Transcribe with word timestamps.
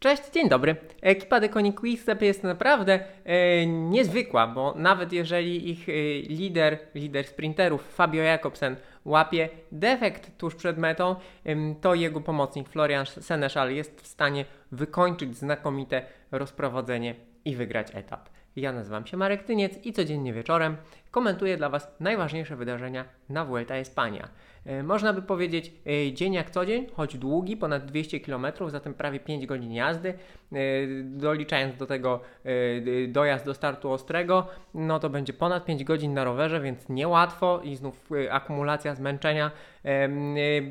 Cześć, 0.00 0.22
dzień 0.34 0.48
dobry. 0.48 0.76
Ekipa 1.02 1.40
Deconi 1.40 1.72
Quickstep 1.72 2.22
jest 2.22 2.44
naprawdę 2.44 3.00
e, 3.24 3.66
niezwykła, 3.66 4.46
bo 4.46 4.74
nawet 4.76 5.12
jeżeli 5.12 5.70
ich 5.70 5.88
e, 5.88 5.92
lider, 6.22 6.78
lider 6.94 7.26
sprinterów 7.26 7.94
Fabio 7.94 8.22
Jakobsen 8.22 8.76
łapie 9.04 9.48
defekt 9.72 10.38
tuż 10.38 10.54
przed 10.54 10.78
metą, 10.78 11.16
e, 11.44 11.74
to 11.80 11.94
jego 11.94 12.20
pomocnik 12.20 12.68
Florian 12.68 13.06
Seneszal 13.06 13.74
jest 13.74 14.00
w 14.00 14.06
stanie 14.06 14.44
wykończyć 14.72 15.36
znakomite 15.36 16.02
rozprowadzenie 16.30 17.14
i 17.44 17.56
wygrać 17.56 17.88
etap. 17.94 18.28
Ja 18.56 18.72
nazywam 18.72 19.06
się 19.06 19.16
Marek 19.16 19.42
Tyniec 19.42 19.86
i 19.86 19.92
codziennie 19.92 20.32
wieczorem 20.32 20.76
komentuję 21.10 21.56
dla 21.56 21.68
Was 21.68 21.88
najważniejsze 22.00 22.56
wydarzenia 22.56 23.04
na 23.28 23.44
Vuelta 23.44 23.74
Espania. 23.74 24.28
E, 24.66 24.82
można 24.82 25.12
by 25.12 25.22
powiedzieć 25.22 25.72
e, 25.86 26.12
dzień 26.12 26.32
jak 26.32 26.50
co 26.50 26.66
dzień, 26.66 26.86
choć 26.94 27.18
długi, 27.18 27.56
ponad 27.56 27.84
200 27.84 28.20
km, 28.20 28.46
zatem 28.66 28.94
prawie 28.94 29.20
5 29.20 29.46
godzin 29.46 29.72
jazdy, 29.72 30.08
e, 30.08 30.56
doliczając 31.04 31.76
do 31.76 31.86
tego 31.86 32.20
dojazd 33.08 33.44
do 33.44 33.54
startu 33.54 33.90
ostrego, 33.90 34.46
no 34.74 34.98
to 34.98 35.10
będzie 35.10 35.32
ponad 35.32 35.64
5 35.64 35.84
godzin 35.84 36.14
na 36.14 36.24
rowerze, 36.24 36.60
więc 36.60 36.88
niełatwo 36.88 37.60
i 37.64 37.76
znów 37.76 38.10
akumulacja 38.30 38.94
zmęczenia 38.94 39.50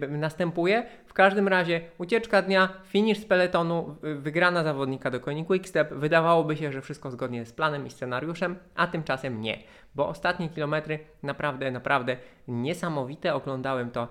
następuje. 0.09 0.83
W 1.05 1.13
każdym 1.13 1.47
razie 1.47 1.81
ucieczka 1.97 2.41
dnia, 2.41 2.69
finisz 2.83 3.17
z 3.17 3.25
peletonu, 3.25 3.95
wygrana 4.01 4.63
zawodnika 4.63 5.11
do 5.11 5.19
koni 5.19 5.45
Quickstep. 5.45 5.93
Wydawałoby 5.93 6.57
się, 6.57 6.71
że 6.71 6.81
wszystko 6.81 7.11
zgodnie 7.11 7.45
z 7.45 7.53
planem 7.53 7.87
i 7.87 7.89
scenariuszem, 7.89 8.55
a 8.75 8.87
tymczasem 8.87 9.41
nie, 9.41 9.57
bo 9.97 10.07
ostatnie 10.07 10.49
kilometry 10.49 10.99
naprawdę, 11.23 11.71
naprawdę 11.71 12.17
niesamowite. 12.47 13.33
Oglądałem 13.33 13.91
to 13.91 14.07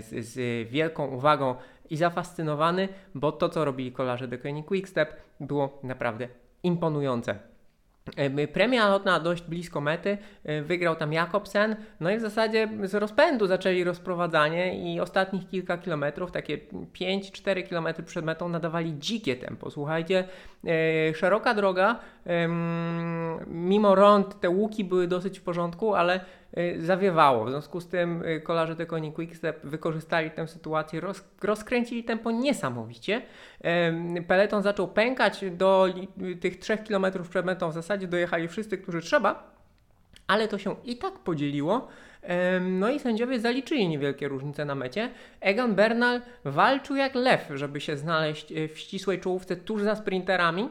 z, 0.00 0.26
z 0.26 0.68
wielką 0.68 1.06
uwagą 1.06 1.54
i 1.90 1.96
zafascynowany, 1.96 2.88
bo 3.14 3.32
to, 3.32 3.48
co 3.48 3.64
robili 3.64 3.92
kolarze 3.92 4.28
do 4.28 4.38
koni 4.38 4.64
Quickstep 4.64 5.16
było 5.40 5.78
naprawdę 5.82 6.28
imponujące. 6.62 7.53
Premia 8.52 8.88
lotna 8.88 9.20
dość 9.20 9.42
blisko 9.42 9.80
mety, 9.80 10.18
wygrał 10.62 10.96
tam 10.96 11.12
Jakobsen, 11.12 11.76
no 12.00 12.10
i 12.10 12.16
w 12.16 12.20
zasadzie 12.20 12.68
z 12.82 12.94
rozpędu 12.94 13.46
zaczęli 13.46 13.84
rozprowadzanie 13.84 14.94
i 14.94 15.00
ostatnich 15.00 15.48
kilka 15.48 15.78
kilometrów, 15.78 16.30
takie 16.30 16.58
5-4 17.00 17.68
kilometry 17.68 18.04
przed 18.04 18.24
metą 18.24 18.48
nadawali 18.48 18.94
dzikie 18.98 19.36
tempo. 19.36 19.70
Słuchajcie, 19.70 20.24
e, 20.64 21.14
szeroka 21.14 21.54
droga, 21.54 21.98
mimo 23.46 23.94
rąd 23.94 24.40
te 24.40 24.50
łuki 24.50 24.84
były 24.84 25.06
dosyć 25.06 25.38
w 25.38 25.42
porządku, 25.42 25.94
ale 25.94 26.20
zawiewało. 26.78 27.44
W 27.44 27.50
związku 27.50 27.80
z 27.80 27.88
tym 27.88 28.22
e, 28.24 28.40
kolarze 28.40 28.76
te 28.76 28.86
koni 28.86 29.12
Quickstep 29.12 29.66
wykorzystali 29.66 30.30
tę 30.30 30.48
sytuację, 30.48 31.00
roz, 31.00 31.24
rozkręcili 31.42 32.04
tempo 32.04 32.30
niesamowicie. 32.30 33.22
Peleton 34.26 34.62
zaczął 34.62 34.88
pękać 34.88 35.44
do 35.52 35.88
tych 36.40 36.58
3 36.58 36.78
km 36.78 37.06
przed 37.30 37.46
metą, 37.46 37.70
w 37.70 37.74
zasadzie 37.74 38.06
dojechali 38.06 38.48
wszyscy, 38.48 38.78
którzy 38.78 39.00
trzeba, 39.00 39.54
ale 40.26 40.48
to 40.48 40.58
się 40.58 40.76
i 40.84 40.96
tak 40.96 41.18
podzieliło. 41.18 41.88
No 42.60 42.90
i 42.90 43.00
sędziowie 43.00 43.40
zaliczyli 43.40 43.88
niewielkie 43.88 44.28
różnice 44.28 44.64
na 44.64 44.74
mecie. 44.74 45.10
Egan 45.40 45.74
Bernal 45.74 46.22
walczył 46.44 46.96
jak 46.96 47.14
lew, 47.14 47.50
żeby 47.54 47.80
się 47.80 47.96
znaleźć 47.96 48.52
w 48.74 48.78
ścisłej 48.78 49.20
czołówce 49.20 49.56
tuż 49.56 49.82
za 49.82 49.96
sprinterami. 49.96 50.68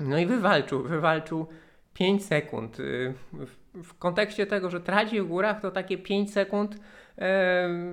No 0.00 0.18
i 0.18 0.26
wywalczył, 0.26 0.82
wywalczył 0.82 1.46
5 1.94 2.24
sekund. 2.24 2.80
Y, 2.80 3.14
w 3.74 3.98
kontekście 3.98 4.46
tego, 4.46 4.70
że 4.70 4.80
traci 4.80 5.20
w 5.20 5.26
górach, 5.26 5.60
to 5.60 5.70
takie 5.70 5.98
5 5.98 6.32
sekund, 6.32 6.76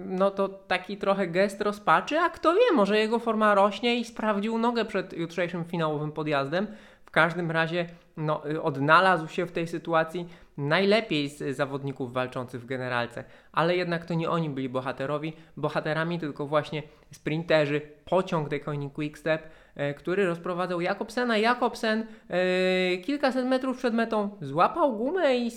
no 0.05 0.31
to 0.31 0.49
taki 0.49 0.97
trochę 0.97 1.27
gest 1.27 1.61
rozpaczy, 1.61 2.19
a 2.19 2.29
kto 2.29 2.53
wie, 2.53 2.75
może 2.75 2.97
jego 2.97 3.19
forma 3.19 3.55
rośnie 3.55 3.95
i 3.95 4.05
sprawdził 4.05 4.57
nogę 4.57 4.85
przed 4.85 5.13
jutrzejszym 5.13 5.65
finałowym 5.65 6.11
podjazdem. 6.11 6.67
W 7.05 7.11
każdym 7.11 7.51
razie 7.51 7.85
no, 8.17 8.49
y, 8.49 8.61
odnalazł 8.61 9.27
się 9.27 9.45
w 9.45 9.51
tej 9.51 9.67
sytuacji 9.67 10.27
najlepiej 10.59 11.29
z 11.29 11.57
zawodników 11.57 12.13
walczących 12.13 12.61
w 12.61 12.65
generalce, 12.65 13.23
ale 13.51 13.75
jednak 13.75 14.05
to 14.05 14.13
nie 14.13 14.29
oni 14.29 14.49
byli 14.49 14.69
bohaterowi, 14.69 15.33
bohaterami, 15.57 16.19
tylko 16.19 16.47
właśnie 16.47 16.83
sprinterzy, 17.11 17.81
pociąg 18.05 18.49
Deconi 18.49 18.91
Quickstep, 18.91 19.43
e, 19.75 19.93
który 19.93 20.25
rozprowadzał 20.25 20.81
Jakobsena. 20.81 21.37
Jakobsen 21.37 22.07
e, 22.29 22.97
kilkaset 22.97 23.45
metrów 23.45 23.77
przed 23.77 23.93
metą 23.93 24.29
złapał 24.41 24.97
gumę 24.97 25.37
i 25.37 25.51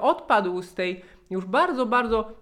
odpadł 0.00 0.62
z 0.62 0.74
tej 0.74 1.02
już 1.30 1.44
bardzo, 1.44 1.86
bardzo 1.86 2.32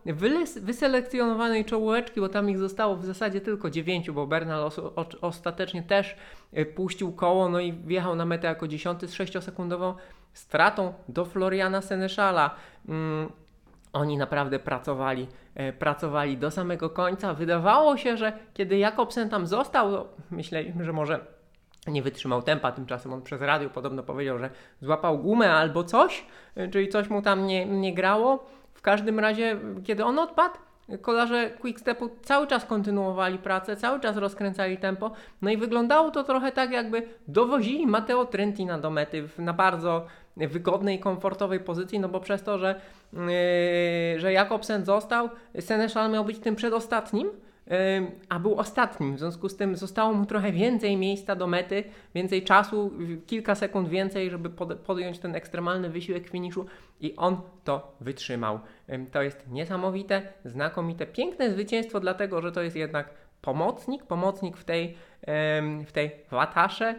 wyselekcjonowanej 0.61 1.65
czołóweczki, 1.65 2.21
bo 2.21 2.29
tam 2.29 2.51
ich 2.51 2.59
zostało 2.59 2.97
w 2.97 3.05
zasadzie 3.05 3.41
tylko 3.41 3.71
dziewięciu, 3.71 4.15
bo 4.15 4.27
Bernal 4.27 4.71
ostatecznie 5.21 5.83
też 5.83 6.17
e, 6.53 6.65
puścił 6.65 7.13
koło, 7.13 7.49
no 7.49 7.61
i 7.61 7.73
wjechał 7.73 8.17
na 8.17 8.25
metę 8.25 8.47
jako 8.47 8.69
dziesiąty 8.69 9.09
z 9.09 9.15
sześciosekundową 9.15 9.95
stratą 10.33 10.95
do 11.09 11.25
Floriana 11.25 11.81
Seneszala. 11.81 12.55
Mm, 12.89 13.29
oni 13.93 14.17
naprawdę 14.17 14.59
pracowali, 14.59 15.27
e, 15.55 15.73
pracowali 15.73 16.37
do 16.37 16.51
samego 16.51 16.91
końca. 16.91 17.35
Wydawało 17.35 17.97
się, 17.97 18.17
że 18.17 18.33
kiedy 18.55 18.79
Jakobsen 18.79 19.29
tam 19.29 19.47
został, 19.47 19.93
to 19.93 20.09
myśleliśmy, 20.31 20.85
że 20.85 20.93
może 20.93 21.21
nie 21.87 22.03
wytrzymał 22.03 22.43
tempa, 22.43 22.73
tymczasem 22.73 23.13
on 23.13 23.23
przez 23.23 23.41
radio 23.41 23.71
podobno 23.71 24.03
powiedział, 24.03 24.39
że 24.39 24.51
złapał 24.81 25.19
gumę 25.19 25.53
albo 25.53 25.85
coś, 25.85 26.27
e, 26.57 26.69
czyli 26.69 26.89
coś 26.89 27.11
mu 27.11 27.23
tam 27.23 27.47
nie, 27.47 27.67
nie 27.67 27.95
grało. 27.95 28.58
W 28.79 28.83
każdym 28.83 29.21
razie, 29.21 29.57
kiedy 29.85 30.05
on 30.05 30.19
odpadł, 30.19 30.55
kolarze 31.03 31.51
Quickstepu 31.51 32.11
cały 32.23 32.47
czas 32.47 32.65
kontynuowali 32.65 33.39
pracę, 33.39 33.77
cały 33.77 34.01
czas 34.01 34.17
rozkręcali 34.17 34.77
tempo, 34.77 35.11
no 35.43 35.51
i 35.51 35.57
wyglądało 35.57 36.11
to 36.11 36.25
trochę 36.25 36.53
tak, 36.53 36.71
jakby 36.71 37.03
dowozili 37.29 37.87
Matteo 37.87 38.25
Trentina 38.25 38.79
do 38.79 38.91
mety 38.91 39.29
na 39.39 39.53
bardzo 39.53 40.07
wygodnej 40.37 41.01
komfortowej 41.01 41.61
pozycji, 41.61 42.01
no 42.01 42.09
bo 42.09 42.21
przez 42.21 42.43
to, 42.43 42.59
że, 42.59 42.81
yy, 43.13 44.21
że 44.21 44.33
Jakobsen 44.33 44.85
został, 44.85 45.29
Seneszal 45.61 46.11
miał 46.11 46.25
być 46.25 46.39
tym 46.39 46.57
przedostatnim, 46.57 47.31
a 48.29 48.39
był 48.39 48.59
ostatnim. 48.59 49.17
W 49.17 49.19
związku 49.19 49.49
z 49.49 49.57
tym 49.57 49.77
zostało 49.77 50.13
mu 50.13 50.27
trochę 50.27 50.53
więcej 50.53 50.97
miejsca 50.97 51.37
do 51.37 51.47
mety, 51.47 51.85
więcej 52.15 52.43
czasu, 52.43 52.93
kilka 53.27 53.55
sekund 53.55 53.89
więcej, 53.89 54.31
żeby 54.31 54.51
podjąć 54.87 55.19
ten 55.19 55.35
ekstremalny 55.35 55.91
wysiłek 55.91 56.29
finiszu 56.29 56.67
i 57.01 57.17
on 57.17 57.41
to 57.65 57.97
wytrzymał. 58.01 58.61
To 59.13 59.23
jest 59.23 59.49
niesamowite, 59.51 60.23
znakomite, 60.45 61.07
piękne 61.07 61.51
zwycięstwo, 61.51 62.01
dlatego 62.01 62.43
że 62.43 62.53
to 62.53 62.63
jest 62.63 62.77
jednak 62.77 63.15
pomocnik, 63.41 64.05
pomocnik 64.05 64.57
w 64.57 64.65
tej, 64.65 64.97
w 65.87 65.89
tej 65.93 66.11
watasze 66.31 66.95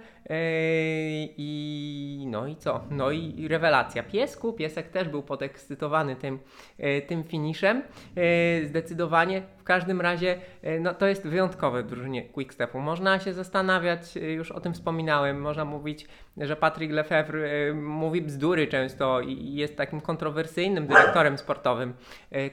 i 1.37 2.25
no 2.27 2.47
i 2.47 2.55
co? 2.55 2.81
No 2.91 3.11
i 3.11 3.47
rewelacja 3.47 4.03
piesku. 4.03 4.53
Piesek 4.53 4.89
też 4.89 5.09
był 5.09 5.23
podekscytowany 5.23 6.15
tym, 6.15 6.39
e, 6.77 7.01
tym 7.01 7.23
finiszem. 7.23 7.83
E, 8.15 8.65
zdecydowanie. 8.65 9.41
W 9.57 9.63
każdym 9.63 10.01
razie 10.01 10.37
e, 10.61 10.79
no, 10.79 10.93
to 10.93 11.07
jest 11.07 11.27
wyjątkowe 11.27 11.83
w 11.83 11.87
drużynie 11.87 12.23
Quickstepu. 12.23 12.79
Można 12.79 13.19
się 13.19 13.33
zastanawiać, 13.33 14.15
już 14.15 14.51
o 14.51 14.59
tym 14.59 14.73
wspominałem, 14.73 15.41
można 15.41 15.65
mówić, 15.65 16.07
że 16.37 16.55
Patrick 16.55 16.93
Lefebvre 16.93 17.73
mówi 17.73 18.21
bzdury 18.21 18.67
często 18.67 19.21
i 19.21 19.53
jest 19.53 19.77
takim 19.77 20.01
kontrowersyjnym 20.01 20.87
dyrektorem 20.87 21.37
sportowym. 21.37 21.93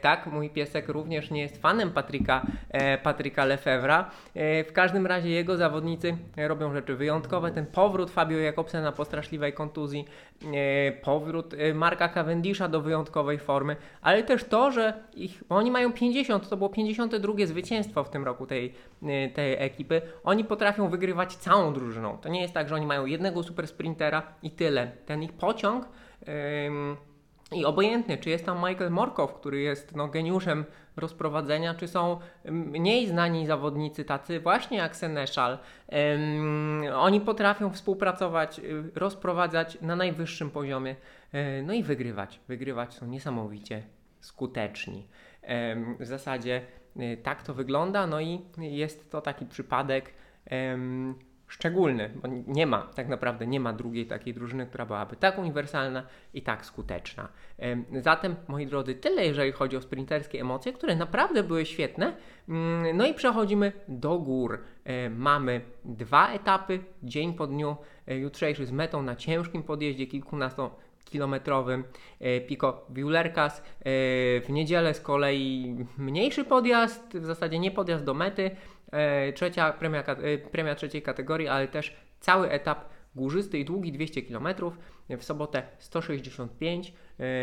Tak, 0.00 0.26
mój 0.26 0.50
piesek 0.50 0.88
również 0.88 1.30
nie 1.30 1.40
jest 1.40 1.62
fanem 1.62 1.90
Patryka, 1.90 2.46
Patryka 3.02 3.46
Lefebvre'a. 3.46 4.04
W 4.68 4.70
każdym 4.72 5.06
razie 5.06 5.30
jego 5.30 5.55
zawodnicy 5.56 6.16
robią 6.36 6.72
rzeczy 6.72 6.96
wyjątkowe. 6.96 7.50
Ten 7.50 7.66
powrót 7.66 8.10
Fabio 8.10 8.38
Jakobsena 8.38 8.92
po 8.92 9.04
straszliwej 9.04 9.52
kontuzji, 9.52 10.04
e, 10.54 10.92
powrót 10.92 11.54
e, 11.54 11.74
Marka 11.74 12.08
Cavendisha 12.08 12.68
do 12.68 12.80
wyjątkowej 12.80 13.38
formy, 13.38 13.76
ale 14.02 14.22
też 14.22 14.44
to, 14.44 14.70
że 14.70 14.94
ich, 15.14 15.44
oni 15.48 15.70
mają 15.70 15.92
50, 15.92 16.48
to 16.48 16.56
było 16.56 16.70
52 16.70 17.46
zwycięstwo 17.46 18.04
w 18.04 18.10
tym 18.10 18.24
roku 18.24 18.46
tej, 18.46 18.74
e, 19.02 19.28
tej 19.28 19.54
ekipy, 19.58 20.02
oni 20.24 20.44
potrafią 20.44 20.88
wygrywać 20.88 21.36
całą 21.36 21.72
drużyną. 21.72 22.18
To 22.18 22.28
nie 22.28 22.42
jest 22.42 22.54
tak, 22.54 22.68
że 22.68 22.74
oni 22.74 22.86
mają 22.86 23.06
jednego 23.06 23.42
super 23.42 23.68
sprintera 23.68 24.22
i 24.42 24.50
tyle. 24.50 24.92
Ten 25.06 25.22
ich 25.22 25.32
pociąg 25.32 25.88
i 27.52 27.64
obojętnie, 27.64 28.18
czy 28.18 28.30
jest 28.30 28.44
tam 28.44 28.56
Michael 28.68 28.90
Morkow, 28.90 29.34
który 29.34 29.60
jest 29.60 29.96
no, 29.96 30.08
geniuszem 30.08 30.64
rozprowadzenia, 30.96 31.74
czy 31.74 31.88
są 31.88 32.20
mniej 32.44 33.08
znani 33.08 33.46
zawodnicy, 33.46 34.04
tacy 34.04 34.40
właśnie 34.40 34.78
jak 34.78 34.96
Seneszal. 34.96 35.58
Um, 35.88 36.82
oni 36.94 37.20
potrafią 37.20 37.70
współpracować, 37.70 38.58
y, 38.58 38.90
rozprowadzać 38.94 39.78
na 39.80 39.96
najwyższym 39.96 40.50
poziomie, 40.50 40.96
e, 41.32 41.62
no 41.62 41.72
i 41.72 41.82
wygrywać. 41.82 42.40
Wygrywać 42.48 42.94
są 42.94 43.06
niesamowicie 43.06 43.82
skuteczni. 44.20 45.08
Um, 45.48 45.96
w 46.00 46.06
zasadzie 46.06 46.62
y, 46.96 47.16
tak 47.22 47.42
to 47.42 47.54
wygląda, 47.54 48.06
no 48.06 48.20
i 48.20 48.40
jest 48.58 49.10
to 49.10 49.20
taki 49.20 49.46
przypadek. 49.46 50.14
Um, 50.50 51.14
szczególny, 51.48 52.10
bo 52.22 52.28
nie 52.46 52.66
ma, 52.66 52.82
tak 52.94 53.08
naprawdę 53.08 53.46
nie 53.46 53.60
ma 53.60 53.72
drugiej 53.72 54.06
takiej 54.06 54.34
drużyny, 54.34 54.66
która 54.66 54.86
byłaby 54.86 55.16
tak 55.16 55.38
uniwersalna 55.38 56.02
i 56.34 56.42
tak 56.42 56.66
skuteczna. 56.66 57.28
Em, 57.58 57.84
Zatem, 58.00 58.36
moi 58.48 58.66
drodzy, 58.66 58.94
tyle 58.94 59.26
jeżeli 59.26 59.52
chodzi 59.52 59.76
o 59.76 59.80
sprinterskie 59.80 60.40
emocje, 60.40 60.72
które 60.72 60.96
naprawdę 60.96 61.42
były 61.42 61.66
świetne. 61.66 62.16
Mm, 62.48 62.96
No 62.96 63.06
i 63.06 63.14
przechodzimy 63.14 63.72
do 63.88 64.18
gór. 64.18 64.58
E, 64.84 65.10
Mamy 65.10 65.60
dwa 65.84 66.28
etapy, 66.32 66.80
dzień 67.02 67.34
po 67.34 67.46
dniu, 67.46 67.76
e, 68.06 68.16
jutrzejszy 68.18 68.66
z 68.66 68.72
metą 68.72 69.02
na 69.02 69.16
ciężkim 69.16 69.62
podjeździe 69.62 70.06
kilkunastokilometrowym 70.06 70.86
e, 72.20 72.40
Pico 72.40 72.86
Viulercas. 72.90 73.58
E, 73.58 73.62
W 74.40 74.46
niedzielę 74.48 74.94
z 74.94 75.00
kolei 75.00 75.76
mniejszy 75.98 76.44
podjazd, 76.44 77.18
w 77.18 77.24
zasadzie 77.24 77.58
nie 77.58 77.70
podjazd 77.70 78.04
do 78.04 78.14
mety, 78.14 78.50
e, 78.92 79.32
trzecia 79.32 79.72
premia, 79.72 80.04
premia 80.52 80.74
trzeciej 80.74 81.02
kategorii, 81.02 81.48
ale 81.48 81.68
też 81.68 81.96
cały 82.20 82.50
etap 82.50 82.88
górzysty 83.14 83.58
i 83.58 83.64
długi 83.64 83.92
200 83.92 84.22
km, 84.22 84.48
w 85.08 85.24
sobotę 85.24 85.62
165. 85.78 86.94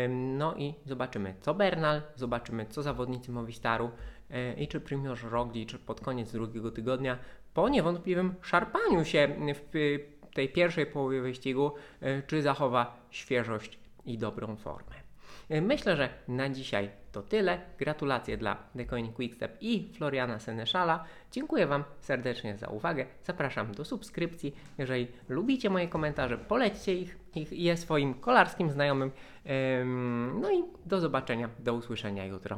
Ym, 0.04 0.38
No 0.38 0.54
i 0.56 0.74
zobaczymy 0.84 1.34
co 1.40 1.54
Bernal, 1.54 2.02
zobaczymy 2.16 2.66
co 2.66 2.82
zawodnicy 2.82 3.32
Movistaru 3.32 3.90
i 4.56 4.68
czy 4.68 4.80
Primoz 4.80 5.22
Roglic 5.22 5.72
pod 5.86 6.00
koniec 6.00 6.32
drugiego 6.32 6.70
tygodnia 6.70 7.18
po 7.54 7.68
niewątpliwym 7.68 8.34
szarpaniu 8.42 9.04
się 9.04 9.28
w 9.54 9.60
tej 10.34 10.48
pierwszej 10.48 10.86
połowie 10.86 11.20
wyścigu, 11.22 11.72
yy, 12.00 12.22
czy 12.26 12.42
zachowa 12.42 13.06
świeżość 13.10 13.78
i 14.06 14.18
dobrą 14.18 14.56
formę. 14.56 14.94
Yy, 15.50 15.62
Myślę, 15.62 15.96
że 15.96 16.08
na 16.28 16.48
dzisiaj 16.48 16.90
to 17.14 17.22
tyle. 17.22 17.60
Gratulacje 17.78 18.36
dla 18.36 18.56
The 18.76 18.84
Coin 18.84 19.12
Quickstep 19.12 19.56
i 19.60 19.88
Floriana 19.92 20.38
Seneszala. 20.38 21.04
Dziękuję 21.32 21.66
Wam 21.66 21.84
serdecznie 22.00 22.56
za 22.56 22.68
uwagę. 22.68 23.06
Zapraszam 23.22 23.72
do 23.72 23.84
subskrypcji. 23.84 24.54
Jeżeli 24.78 25.06
lubicie 25.28 25.70
moje 25.70 25.88
komentarze, 25.88 26.38
polećcie 26.38 26.94
ich, 26.94 27.16
ich 27.34 27.52
je 27.52 27.76
swoim 27.76 28.14
kolarskim 28.14 28.70
znajomym. 28.70 29.10
Ym, 29.80 30.40
No 30.40 30.52
i 30.52 30.64
do 30.86 31.00
zobaczenia, 31.00 31.48
do 31.58 31.74
usłyszenia 31.74 32.24
jutro. 32.26 32.52